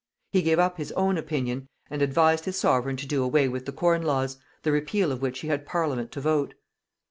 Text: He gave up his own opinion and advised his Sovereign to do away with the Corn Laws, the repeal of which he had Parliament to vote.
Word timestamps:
He 0.31 0.41
gave 0.41 0.57
up 0.57 0.77
his 0.77 0.91
own 0.93 1.15
opinion 1.15 1.67
and 1.91 2.01
advised 2.01 2.45
his 2.45 2.57
Sovereign 2.57 2.97
to 2.97 3.05
do 3.05 3.23
away 3.23 3.47
with 3.47 3.67
the 3.67 3.71
Corn 3.71 4.01
Laws, 4.01 4.37
the 4.63 4.71
repeal 4.71 5.11
of 5.11 5.21
which 5.21 5.41
he 5.41 5.47
had 5.47 5.63
Parliament 5.63 6.11
to 6.13 6.19
vote. 6.19 6.55